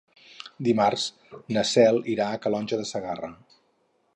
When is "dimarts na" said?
0.67-1.65